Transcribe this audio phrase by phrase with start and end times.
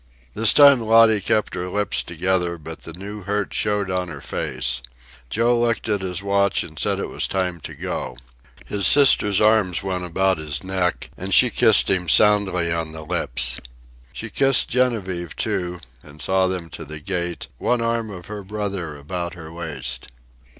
[0.33, 4.81] This time Lottie kept her lips together, but the new hurt showed on her face.
[5.29, 8.17] Joe looked at his watch and said it was time to go.
[8.65, 13.59] His sister's arms went about his neck, and she kissed him soundly on the lips.
[14.11, 18.97] She kissed Genevieve, too, and saw them to the gate, one arm of her brother
[18.97, 20.07] about her waist.